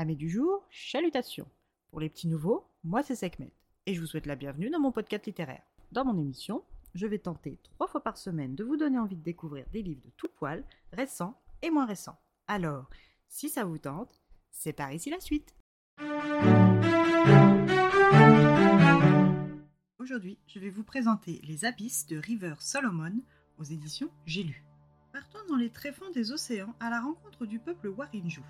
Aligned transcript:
Amis 0.00 0.16
du 0.16 0.30
jour, 0.30 0.66
chalutations. 0.70 1.46
Pour 1.90 2.00
les 2.00 2.08
petits 2.08 2.26
nouveaux, 2.26 2.66
moi 2.84 3.02
c'est 3.02 3.14
Sekhmet 3.14 3.52
et 3.84 3.92
je 3.92 4.00
vous 4.00 4.06
souhaite 4.06 4.24
la 4.24 4.34
bienvenue 4.34 4.70
dans 4.70 4.80
mon 4.80 4.92
podcast 4.92 5.26
littéraire. 5.26 5.60
Dans 5.92 6.06
mon 6.06 6.16
émission, 6.16 6.64
je 6.94 7.06
vais 7.06 7.18
tenter 7.18 7.58
trois 7.64 7.86
fois 7.86 8.02
par 8.02 8.16
semaine 8.16 8.54
de 8.54 8.64
vous 8.64 8.78
donner 8.78 8.98
envie 8.98 9.18
de 9.18 9.22
découvrir 9.22 9.66
des 9.74 9.82
livres 9.82 10.00
de 10.00 10.10
tout 10.16 10.30
poil, 10.38 10.64
récents 10.94 11.38
et 11.60 11.68
moins 11.68 11.84
récents. 11.84 12.18
Alors, 12.46 12.88
si 13.28 13.50
ça 13.50 13.64
vous 13.64 13.76
tente, 13.76 14.22
c'est 14.50 14.72
par 14.72 14.90
ici 14.90 15.10
la 15.10 15.20
suite. 15.20 15.54
Aujourd'hui, 19.98 20.38
je 20.46 20.60
vais 20.60 20.70
vous 20.70 20.82
présenter 20.82 21.42
Les 21.44 21.66
Abysses 21.66 22.06
de 22.06 22.16
River 22.16 22.54
Solomon 22.60 23.20
aux 23.58 23.64
éditions 23.64 24.08
J'ai 24.24 24.44
lu. 24.44 24.64
Partons 25.12 25.46
dans 25.50 25.56
les 25.56 25.68
tréfonds 25.68 26.10
des 26.14 26.32
océans 26.32 26.74
à 26.80 26.88
la 26.88 27.02
rencontre 27.02 27.44
du 27.44 27.58
peuple 27.58 27.88
Warinju. 27.88 28.40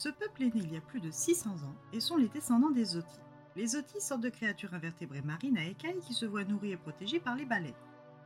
Ce 0.00 0.08
peuple 0.08 0.44
est 0.44 0.54
né 0.54 0.62
il 0.64 0.72
y 0.72 0.78
a 0.78 0.80
plus 0.80 1.02
de 1.02 1.10
600 1.10 1.50
ans 1.50 1.76
et 1.92 2.00
sont 2.00 2.16
les 2.16 2.30
descendants 2.30 2.70
des 2.70 2.86
Zotis. 2.86 3.20
Les 3.54 3.66
Zotis 3.66 4.00
sortent 4.00 4.22
de 4.22 4.30
créatures 4.30 4.72
invertébrées 4.72 5.20
marines 5.20 5.58
à 5.58 5.66
écailles 5.66 6.00
qui 6.00 6.14
se 6.14 6.24
voient 6.24 6.44
nourries 6.44 6.72
et 6.72 6.78
protégées 6.78 7.20
par 7.20 7.36
les 7.36 7.44
baleines. 7.44 7.74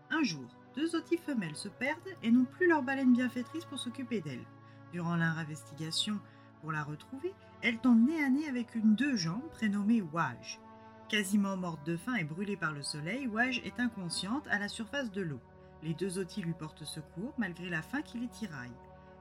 Un 0.09 0.23
jour, 0.23 0.46
deux 0.77 0.87
Zotis 0.87 1.16
femelles 1.16 1.56
se 1.56 1.66
perdent 1.66 1.98
et 2.23 2.30
n'ont 2.30 2.45
plus 2.45 2.68
leur 2.68 2.84
baleine 2.84 3.12
bienfaitrice 3.12 3.65
pour 3.65 3.80
s'occuper 3.80 4.20
d'elles. 4.20 4.46
Durant 4.92 5.16
leur 5.16 5.37
investigation 5.37 6.20
pour 6.60 6.70
la 6.70 6.84
retrouver, 6.84 7.34
elles 7.60 7.79
tombent 7.79 8.06
nez 8.06 8.23
à 8.23 8.30
nez 8.30 8.46
avec 8.46 8.77
une 8.77 8.95
deux 8.95 9.16
jambes 9.16 9.51
prénommée 9.51 10.01
Waj. 10.01 10.60
Quasiment 11.09 11.56
morte 11.56 11.84
de 11.84 11.96
faim 11.96 12.15
et 12.15 12.23
brûlée 12.23 12.56
par 12.56 12.70
le 12.70 12.84
soleil, 12.84 13.27
Waj 13.27 13.60
est 13.65 13.80
inconsciente 13.80 14.46
à 14.46 14.60
la 14.60 14.68
surface 14.68 15.10
de 15.10 15.23
l'eau. 15.23 15.41
Les 15.82 15.95
deux 15.95 16.10
Zotis 16.10 16.43
lui 16.43 16.54
portent 16.54 16.84
secours 16.84 17.34
malgré 17.37 17.68
la 17.68 17.82
faim 17.82 18.02
qui 18.02 18.20
les 18.20 18.29
tiraille. 18.29 18.70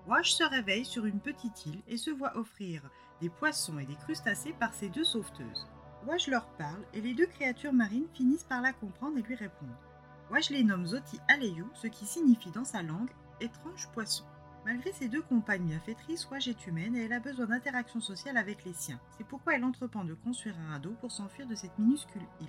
Waj 0.06 0.34
se 0.34 0.44
réveille 0.44 0.84
sur 0.84 1.06
une 1.06 1.22
petite 1.22 1.66
île 1.66 1.82
et 1.88 1.96
se 1.96 2.12
voit 2.12 2.36
offrir 2.38 2.82
des 3.22 3.30
poissons 3.30 3.80
et 3.80 3.86
des 3.86 3.96
crustacés 3.96 4.54
par 4.60 4.74
ses 4.74 4.90
deux 4.90 5.06
sauveteuses. 5.06 5.68
Waj 6.06 6.28
leur 6.28 6.46
parle 6.58 6.84
et 6.94 7.00
les 7.00 7.14
deux 7.14 7.26
créatures 7.26 7.72
marines 7.72 8.10
finissent 8.14 8.44
par 8.44 8.62
la 8.62 8.74
comprendre 8.74 9.18
et 9.18 9.22
lui 9.22 9.36
répondre. 9.36 9.78
Waj 10.30 10.50
les 10.50 10.66
nomme 10.66 10.88
Zoti 10.88 11.20
Aleyu, 11.30 11.66
ce 11.74 11.88
qui 11.88 12.06
signifie 12.06 12.52
dans 12.52 12.66
sa 12.66 12.84
langue 12.84 13.12
étrange 13.40 13.88
poisson. 13.94 14.26
Malgré 14.66 14.92
ses 14.92 15.08
deux 15.08 15.22
compagnes 15.22 15.68
bienfaitrices, 15.68 16.30
Waj 16.30 16.50
est 16.50 16.68
humaine 16.68 16.98
et 16.98 17.06
elle 17.06 17.14
a 17.14 17.22
besoin 17.22 17.46
d'interaction 17.46 18.02
sociale 18.02 18.36
avec 18.38 18.66
les 18.66 18.74
siens. 18.74 19.00
C'est 19.18 19.28
pourquoi 19.28 19.56
elle 19.56 19.64
entreprend 19.64 20.04
de 20.04 20.16
construire 20.16 20.60
un 20.60 20.72
radeau 20.74 20.96
pour 21.00 21.12
s'enfuir 21.12 21.48
de 21.48 21.56
cette 21.56 21.78
minuscule 21.80 22.28
île. 22.42 22.48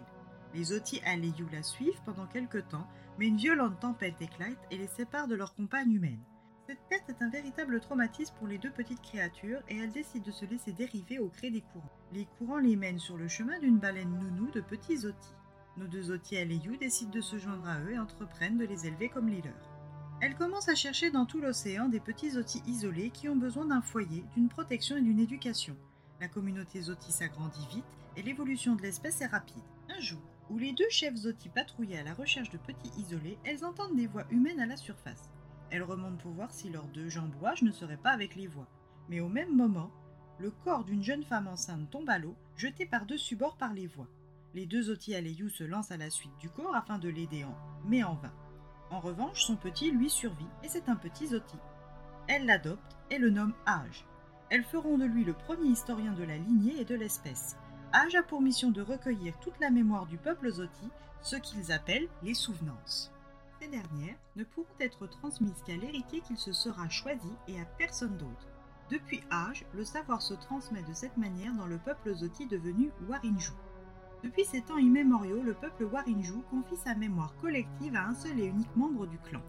Les 0.55 0.73
Oti 0.73 1.01
Aleyu 1.05 1.47
la 1.53 1.63
suivent 1.63 2.01
pendant 2.05 2.27
quelques 2.27 2.67
temps, 2.69 2.87
mais 3.19 3.29
une 3.29 3.37
violente 3.37 3.79
tempête 3.79 4.21
éclate 4.21 4.59
et 4.73 4.79
les 4.79 4.89
sépare 4.89 5.29
de 5.29 5.37
leur 5.37 5.55
compagne 5.55 5.93
humaine. 5.93 6.23
Cette 6.67 6.81
perte 6.89 7.11
est 7.11 7.23
un 7.23 7.29
véritable 7.29 7.79
traumatisme 7.79 8.35
pour 8.39 8.47
les 8.47 8.57
deux 8.57 8.71
petites 8.71 9.03
créatures 9.03 9.61
et 9.69 9.77
elles 9.77 9.93
décident 9.93 10.25
de 10.25 10.31
se 10.31 10.47
laisser 10.47 10.73
dériver 10.73 11.19
au 11.19 11.29
gré 11.29 11.51
des 11.51 11.61
courants. 11.61 11.91
Les 12.13 12.25
courants 12.39 12.59
les 12.59 12.75
mènent 12.75 12.99
sur 12.99 13.19
le 13.19 13.29
chemin 13.29 13.59
d'une 13.59 13.79
baleine 13.79 14.19
nounou 14.19 14.51
de 14.51 14.63
petits 14.63 14.97
Zoti. 14.97 15.35
Nos 15.77 15.87
deux 15.87 16.05
Zoti 16.05 16.39
Aleyu 16.39 16.79
décident 16.79 17.11
de 17.11 17.21
se 17.21 17.37
joindre 17.37 17.69
à 17.69 17.81
eux 17.81 17.93
et 17.93 17.99
entreprennent 17.99 18.57
de 18.57 18.65
les 18.65 18.87
élever 18.87 19.11
comme 19.11 19.29
les 19.29 19.43
leurs. 19.43 19.71
Elle 20.23 20.37
commence 20.37 20.71
à 20.71 20.75
chercher 20.75 21.11
dans 21.11 21.27
tout 21.27 21.39
l'océan 21.39 21.89
des 21.89 22.01
petits 22.01 22.31
Zotis 22.31 22.63
isolés 22.67 23.11
qui 23.11 23.29
ont 23.29 23.37
besoin 23.37 23.67
d'un 23.67 23.83
foyer, 23.83 24.25
d'une 24.35 24.49
protection 24.49 24.97
et 24.97 25.03
d'une 25.03 25.21
éducation. 25.21 25.77
La 26.19 26.29
communauté 26.29 26.81
Zoti 26.81 27.13
s'agrandit 27.13 27.67
vite 27.69 27.85
et 28.17 28.23
l'évolution 28.23 28.75
de 28.75 28.81
l'espèce 28.81 29.21
est 29.21 29.27
rapide. 29.27 29.63
Un 29.95 30.01
jour, 30.01 30.23
où 30.49 30.57
les 30.57 30.73
deux 30.73 30.89
chefs 30.89 31.17
Zoti 31.17 31.51
patrouillaient 31.51 31.99
à 31.99 32.05
la 32.05 32.15
recherche 32.15 32.49
de 32.49 32.59
petits 32.59 32.93
isolés, 32.99 33.37
elles 33.45 33.67
entendent 33.67 33.97
des 33.97 34.07
voix 34.07 34.25
humaines 34.31 34.61
à 34.61 34.67
la 34.67 34.79
surface. 34.79 35.29
Elles 35.71 35.83
remontent 35.83 36.23
pour 36.23 36.33
voir 36.33 36.53
si 36.53 36.71
leurs 36.71 36.89
deux 36.89 37.09
jambes 37.09 37.35
ne 37.63 37.71
seraient 37.71 37.97
pas 37.97 38.11
avec 38.11 38.37
les 38.37 38.47
voix. 38.47 38.69
Mais 39.09 39.21
au 39.21 39.29
même 39.29 39.55
moment, 39.55 39.91
le 40.39 40.51
corps 40.51 40.85
d'une 40.85 41.03
jeune 41.03 41.25
femme 41.25 41.49
enceinte 41.49 41.91
tombe 41.91 42.11
à 42.11 42.19
l'eau, 42.19 42.35
jeté 42.57 42.87
par-dessus 42.87 43.37
bord 43.37 43.57
par 43.57 43.73
les 43.73 43.87
voix. 43.87 44.09
Les 44.55 44.67
deux 44.67 44.83
Zoti 44.83 45.15
Aleyu 45.15 45.51
se 45.51 45.65
lancent 45.65 45.91
à 45.91 45.97
la 45.97 46.11
suite 46.11 46.37
du 46.39 46.49
corps 46.49 46.75
afin 46.75 46.99
de 46.99 47.09
l'aider 47.09 47.45
en, 47.45 47.57
mais 47.85 48.05
en 48.05 48.15
vain. 48.15 48.33
En 48.91 49.01
revanche, 49.01 49.43
son 49.43 49.57
petit 49.57 49.91
lui 49.91 50.09
survit 50.11 50.47
et 50.63 50.69
c'est 50.69 50.89
un 50.89 50.97
petit 50.97 51.29
Zoti. 51.29 51.57
Elle 52.29 52.47
l'adopte 52.47 52.97
et 53.11 53.19
le 53.19 53.31
nomme 53.31 53.55
Age. 53.67 54.07
Elles 54.51 54.65
feront 54.65 54.99
de 54.99 55.05
lui 55.05 55.25
le 55.25 55.33
premier 55.33 55.69
historien 55.69 56.13
de 56.13 56.23
la 56.23 56.37
lignée 56.37 56.81
et 56.81 56.85
de 56.85 56.95
l'espèce. 56.95 57.57
Age 57.93 58.15
a 58.15 58.23
pour 58.23 58.41
mission 58.41 58.71
de 58.71 58.83
recueillir 58.83 59.39
toute 59.41 59.59
la 59.61 59.71
mémoire 59.71 60.07
du 60.07 60.19
peuple 60.19 60.51
Zoti, 60.51 60.89
ce 61.23 61.37
qu'ils 61.37 61.73
appellent 61.73 62.09
les 62.23 62.35
souvenances. 62.35 63.13
Ces 63.61 63.69
dernières 63.69 64.19
ne 64.37 64.45
pourront 64.45 64.67
être 64.81 65.07
transmises 65.07 65.63
qu'à 65.65 65.77
l'héritier 65.77 66.21
qu'il 66.21 66.37
se 66.37 66.53
sera 66.53 66.89
choisi 66.89 67.31
et 67.49 67.61
à 67.61 67.65
personne 67.65 68.17
d'autre. 68.17 68.49
Depuis 68.91 69.23
Age, 69.31 69.65
le 69.75 69.85
savoir 69.85 70.21
se 70.21 70.35
transmet 70.35 70.83
de 70.83 70.93
cette 70.93 71.17
manière 71.17 71.55
dans 71.55 71.67
le 71.67 71.79
peuple 71.79 72.15
Zoti 72.15 72.47
devenu 72.47 72.91
Warinju. 73.09 73.53
Depuis 74.23 74.45
ces 74.45 74.61
temps 74.61 74.79
immémoriaux, 74.79 75.43
le 75.43 75.55
peuple 75.55 75.85
Warinju 75.85 76.43
confie 76.51 76.77
sa 76.77 76.95
mémoire 76.95 77.35
collective 77.41 77.97
à 77.97 78.07
un 78.07 78.15
seul 78.15 78.39
et 78.41 78.47
unique 78.47 78.77
membre 78.77 79.07
du 79.07 79.19
clan. 79.19 79.41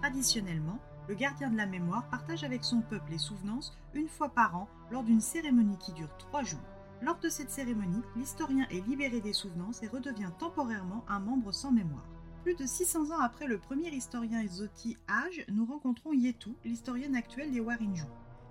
Traditionnellement, 0.00 0.78
le 1.08 1.14
gardien 1.14 1.50
de 1.50 1.56
la 1.56 1.66
mémoire 1.66 2.08
partage 2.08 2.44
avec 2.44 2.64
son 2.64 2.80
peuple 2.80 3.10
les 3.10 3.18
souvenances 3.18 3.76
une 3.94 4.08
fois 4.08 4.28
par 4.28 4.56
an 4.56 4.68
lors 4.90 5.02
d'une 5.02 5.20
cérémonie 5.20 5.78
qui 5.78 5.92
dure 5.92 6.16
trois 6.18 6.42
jours. 6.42 6.60
Lors 7.02 7.18
de 7.18 7.28
cette 7.28 7.50
cérémonie, 7.50 8.02
l'historien 8.16 8.66
est 8.70 8.86
libéré 8.86 9.20
des 9.20 9.32
souvenances 9.32 9.82
et 9.82 9.88
redevient 9.88 10.30
temporairement 10.38 11.04
un 11.08 11.20
membre 11.20 11.52
sans 11.52 11.72
mémoire. 11.72 12.06
Plus 12.42 12.54
de 12.54 12.64
600 12.64 13.10
ans 13.10 13.20
après 13.20 13.46
le 13.46 13.58
premier 13.58 13.90
historien 13.90 14.46
Zoti 14.46 14.96
Age, 15.08 15.44
nous 15.48 15.66
rencontrons 15.66 16.14
Yetu, 16.14 16.50
l'historienne 16.64 17.14
actuelle 17.14 17.52
des 17.52 17.60
Warinju. 17.60 18.04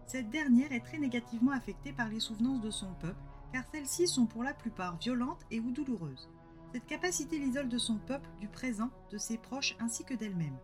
Cette 0.05 0.29
dernière 0.29 0.71
est 0.71 0.85
très 0.85 0.99
négativement 0.99 1.53
affectée 1.53 1.91
par 1.91 2.07
les 2.07 2.19
souvenances 2.19 2.61
de 2.61 2.69
son 2.69 2.93
peuple 3.01 3.17
car 3.51 3.63
celles-ci 3.71 4.07
sont 4.07 4.27
pour 4.27 4.43
la 4.43 4.53
plupart 4.53 4.97
violentes 4.97 5.43
et 5.49 5.59
ou 5.59 5.71
douloureuses. 5.71 6.29
Cette 6.71 6.85
capacité 6.85 7.39
l'isole 7.39 7.67
de 7.67 7.79
son 7.79 7.97
peuple, 7.97 8.29
du 8.39 8.47
présent, 8.47 8.91
de 9.11 9.17
ses 9.17 9.39
proches 9.39 9.75
ainsi 9.79 10.03
que 10.03 10.13
d'elle-même. 10.13 10.57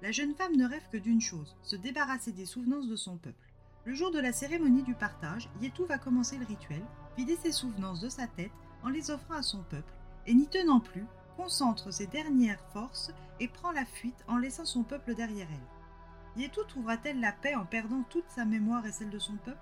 La 0.00 0.10
jeune 0.10 0.34
femme 0.34 0.56
ne 0.56 0.66
rêve 0.66 0.88
que 0.90 0.96
d'une 0.96 1.20
chose, 1.20 1.56
se 1.62 1.76
débarrasser 1.76 2.32
des 2.32 2.46
souvenances 2.46 2.88
de 2.88 2.96
son 2.96 3.18
peuple. 3.18 3.52
Le 3.84 3.92
jour 3.92 4.10
de 4.10 4.20
la 4.20 4.32
cérémonie 4.32 4.84
du 4.84 4.94
partage, 4.94 5.50
Yetu 5.60 5.84
va 5.84 5.98
commencer 5.98 6.38
le 6.38 6.46
rituel, 6.46 6.82
vider 7.18 7.36
ses 7.36 7.52
souvenances 7.52 8.00
de 8.00 8.08
sa 8.08 8.26
tête 8.26 8.52
en 8.82 8.88
les 8.88 9.10
offrant 9.10 9.34
à 9.34 9.42
son 9.42 9.62
peuple, 9.64 9.92
et 10.26 10.32
n'y 10.32 10.46
tenant 10.46 10.80
plus, 10.80 11.04
concentre 11.40 11.90
ses 11.90 12.06
dernières 12.06 12.62
forces 12.72 13.10
et 13.40 13.48
prend 13.48 13.72
la 13.72 13.86
fuite 13.86 14.24
en 14.28 14.36
laissant 14.36 14.66
son 14.66 14.82
peuple 14.82 15.14
derrière 15.14 15.48
elle. 15.50 16.42
Yetu 16.42 16.60
trouvera-t-elle 16.68 17.18
la 17.18 17.32
paix 17.32 17.54
en 17.54 17.64
perdant 17.64 18.04
toute 18.10 18.28
sa 18.28 18.44
mémoire 18.44 18.84
et 18.86 18.92
celle 18.92 19.08
de 19.10 19.18
son 19.18 19.36
peuple? 19.36 19.58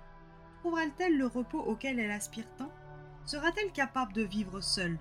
Trouvera-t-elle 0.59 1.17
le 1.17 1.25
repos 1.25 1.61
auquel 1.61 1.99
elle 1.99 2.11
aspire 2.11 2.47
tant? 2.57 2.71
Sera-t-elle 3.25 3.71
capable 3.71 4.11
de 4.11 4.23
vivre 4.23 4.59
seule? 4.59 4.99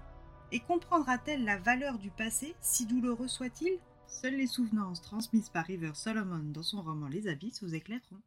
Et 0.53 0.61
comprendra-t-elle 0.61 1.44
la 1.44 1.59
valeur 1.59 1.99
du 1.99 2.11
passé, 2.11 2.55
si 2.61 2.87
douloureux 2.87 3.28
soit-il? 3.28 3.78
Seules 4.06 4.37
les 4.37 4.47
souvenances 4.47 5.03
transmises 5.03 5.50
par 5.50 5.65
River 5.65 5.91
Solomon 5.95 6.45
dans 6.45 6.62
son 6.62 6.81
roman 6.83 7.09
Les 7.09 7.27
Abysses 7.28 7.62
vous 7.62 7.75
éclaireront. 7.75 8.22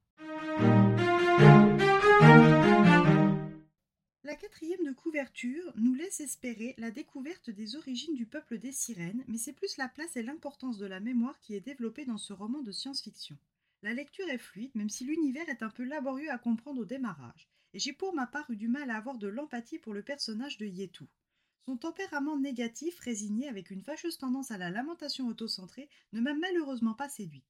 La 4.31 4.37
quatrième 4.37 4.85
de 4.85 4.93
couverture 4.93 5.73
nous 5.75 5.93
laisse 5.93 6.21
espérer 6.21 6.73
la 6.77 6.89
découverte 6.89 7.49
des 7.49 7.75
origines 7.75 8.15
du 8.15 8.25
peuple 8.25 8.59
des 8.59 8.71
sirènes, 8.71 9.25
mais 9.27 9.37
c'est 9.37 9.51
plus 9.51 9.75
la 9.75 9.89
place 9.89 10.15
et 10.15 10.23
l'importance 10.23 10.77
de 10.77 10.85
la 10.85 11.01
mémoire 11.01 11.37
qui 11.41 11.53
est 11.53 11.59
développée 11.59 12.05
dans 12.05 12.17
ce 12.17 12.31
roman 12.31 12.61
de 12.61 12.71
science-fiction. 12.71 13.37
La 13.81 13.93
lecture 13.93 14.29
est 14.29 14.37
fluide, 14.37 14.71
même 14.73 14.87
si 14.87 15.03
l'univers 15.03 15.49
est 15.49 15.63
un 15.63 15.69
peu 15.69 15.83
laborieux 15.83 16.31
à 16.31 16.37
comprendre 16.37 16.79
au 16.79 16.85
démarrage, 16.85 17.49
et 17.73 17.79
j'ai 17.79 17.91
pour 17.91 18.15
ma 18.15 18.25
part 18.25 18.49
eu 18.49 18.55
du 18.55 18.69
mal 18.69 18.89
à 18.89 18.95
avoir 18.95 19.17
de 19.17 19.27
l'empathie 19.27 19.79
pour 19.79 19.93
le 19.93 20.01
personnage 20.01 20.57
de 20.57 20.65
Yetu. 20.65 21.07
Son 21.65 21.75
tempérament 21.75 22.39
négatif, 22.39 22.97
résigné 22.99 23.49
avec 23.49 23.69
une 23.69 23.83
fâcheuse 23.83 24.17
tendance 24.17 24.51
à 24.51 24.57
la 24.57 24.69
lamentation 24.69 25.27
autocentrée, 25.27 25.89
ne 26.13 26.21
m'a 26.21 26.33
malheureusement 26.35 26.93
pas 26.93 27.09
séduite. 27.09 27.43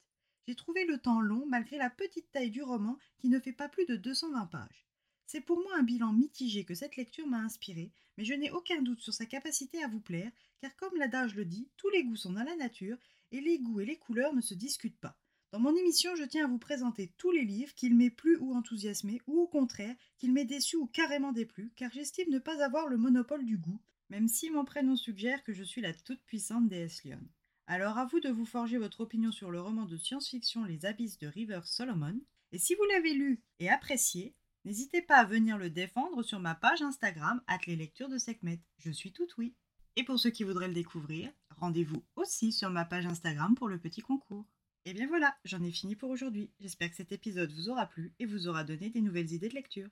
J'ai 0.48 0.56
trouvé 0.56 0.86
le 0.86 0.98
temps 0.98 1.22
long 1.22 1.46
malgré 1.46 1.78
la 1.78 1.92
petite 1.92 2.32
taille 2.32 2.50
du 2.50 2.64
roman 2.64 2.98
qui 3.20 3.30
ne 3.30 3.40
fait 3.40 3.54
pas 3.54 3.70
plus 3.70 3.86
de 3.86 3.98
220 3.98 4.48
pages. 4.48 4.88
C'est 5.32 5.40
pour 5.40 5.64
moi 5.64 5.78
un 5.78 5.84
bilan 5.84 6.12
mitigé 6.12 6.66
que 6.66 6.76
cette 6.76 6.98
lecture 6.98 7.26
m'a 7.26 7.40
inspiré, 7.40 7.94
mais 8.18 8.26
je 8.26 8.34
n'ai 8.34 8.52
aucun 8.52 8.82
doute 8.82 9.00
sur 9.00 9.14
sa 9.14 9.26
capacité 9.26 9.82
à 9.82 9.88
vous 9.88 10.02
plaire, 10.02 10.30
car 10.60 10.76
comme 10.76 10.98
l'adage 10.98 11.36
le 11.36 11.46
dit, 11.46 11.70
tous 11.78 11.90
les 11.90 12.04
goûts 12.04 12.18
sont 12.18 12.34
dans 12.34 12.44
la 12.44 12.58
nature, 12.58 12.98
et 13.32 13.40
les 13.40 13.58
goûts 13.58 13.80
et 13.80 13.86
les 13.86 13.96
couleurs 13.96 14.34
ne 14.34 14.42
se 14.42 14.54
discutent 14.54 15.00
pas. 15.00 15.18
Dans 15.54 15.62
mon 15.62 15.74
émission, 15.74 16.18
je 16.18 16.26
tiens 16.26 16.44
à 16.44 16.48
vous 16.50 16.58
présenter 16.58 17.14
tous 17.18 17.32
les 17.32 17.46
livres 17.46 17.74
qu'il 17.76 17.96
m'ait 17.96 18.10
plu 18.10 18.36
ou 18.42 18.54
enthousiasmé, 18.54 19.22
ou 19.26 19.40
au 19.40 19.48
contraire, 19.48 19.96
qu'il 20.18 20.34
m'ait 20.34 20.44
déçu 20.44 20.76
ou 20.76 20.86
carrément 20.86 21.32
déplu, 21.32 21.72
car 21.78 21.94
j'estime 21.94 22.30
ne 22.30 22.40
pas 22.40 22.62
avoir 22.62 22.90
le 22.90 22.98
monopole 22.98 23.46
du 23.46 23.58
goût, 23.58 23.80
même 24.10 24.28
si 24.28 24.50
mon 24.50 24.66
prénom 24.66 24.98
suggère 24.98 25.46
que 25.46 25.54
je 25.54 25.64
suis 25.64 25.80
la 25.80 25.94
toute-puissante 25.94 26.68
déesse 26.68 27.06
Lyon. 27.06 27.22
Alors 27.68 27.98
à 27.98 28.06
vous 28.06 28.20
de 28.20 28.30
vous 28.30 28.44
forger 28.44 28.78
votre 28.78 29.00
opinion 29.00 29.32
sur 29.32 29.50
le 29.50 29.62
roman 29.62 29.86
de 29.86 29.96
science-fiction 29.96 30.66
Les 30.66 30.86
Abysses 30.86 31.20
de 31.20 31.28
River 31.28 31.62
Solomon, 31.64 32.20
et 32.52 32.58
si 32.58 32.76
vous 32.76 32.84
l'avez 32.84 33.14
lu 33.14 33.42
et 33.62 33.70
apprécié, 33.70 34.36
n'hésitez 34.66 35.02
pas 35.02 35.18
à 35.18 35.26
venir 35.26 35.58
le 35.58 35.70
défendre 35.70 36.24
sur 36.24 36.40
ma 36.40 36.56
page 36.56 36.82
Instagram, 36.82 37.42
les 37.68 37.76
lectures 37.76 38.10
de 38.10 38.18
Sekhmet. 38.18 38.62
Je 38.80 38.92
suis 38.92 39.12
tout 39.12 39.28
oui. 39.38 39.56
Et 39.96 40.04
pour 40.04 40.20
ceux 40.20 40.30
qui 40.30 40.44
voudraient 40.44 40.68
le 40.68 40.74
découvrir, 40.74 41.32
rendez-vous 41.58 42.04
aussi 42.16 42.52
sur 42.52 42.70
ma 42.70 42.86
page 42.86 43.06
Instagram 43.06 43.56
pour 43.56 43.68
le 43.68 43.80
petit 43.80 44.02
concours. 44.02 44.46
Et 44.86 44.94
bien 44.94 45.08
voilà, 45.08 45.36
j'en 45.46 45.62
ai 45.64 45.72
fini 45.72 45.96
pour 45.96 46.10
aujourd'hui. 46.10 46.50
J'espère 46.60 46.90
que 46.90 46.96
cet 46.96 47.12
épisode 47.12 47.52
vous 47.52 47.70
aura 47.70 47.86
plu 47.86 48.14
et 48.20 48.26
vous 48.26 48.48
aura 48.48 48.64
donné 48.64 48.90
des 48.90 49.02
nouvelles 49.02 49.32
idées 49.32 49.50
de 49.50 49.54
lecture. 49.54 49.90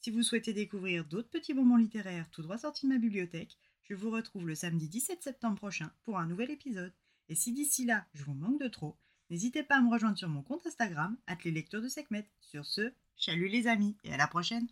Si 0.00 0.10
vous 0.10 0.22
souhaitez 0.22 0.52
découvrir 0.52 1.04
d'autres 1.04 1.30
petits 1.30 1.54
moments 1.54 1.76
littéraires 1.76 2.30
tout 2.30 2.42
droit 2.42 2.58
sortis 2.58 2.86
de 2.86 2.92
ma 2.92 2.98
bibliothèque, 2.98 3.58
je 3.82 3.94
vous 3.94 4.10
retrouve 4.10 4.46
le 4.46 4.54
samedi 4.54 4.88
17 4.88 5.22
septembre 5.22 5.56
prochain 5.56 5.90
pour 6.04 6.18
un 6.18 6.26
nouvel 6.26 6.50
épisode. 6.50 6.92
Et 7.28 7.34
si 7.34 7.52
d'ici 7.52 7.84
là, 7.84 8.06
je 8.14 8.22
vous 8.22 8.34
manque 8.34 8.60
de 8.60 8.68
trop, 8.68 8.96
n'hésitez 9.30 9.62
pas 9.62 9.76
à 9.76 9.80
me 9.80 9.90
rejoindre 9.90 10.18
sur 10.18 10.28
mon 10.28 10.42
compte 10.42 10.66
Instagram, 10.66 11.16
les 11.44 11.50
lecteurs 11.50 11.82
de 11.82 11.88
Sekhmet. 11.88 12.26
Sur 12.40 12.64
ce, 12.64 12.92
chalut 13.16 13.48
les 13.48 13.66
amis 13.66 13.96
et 14.04 14.12
à 14.12 14.16
la 14.16 14.26
prochaine! 14.26 14.68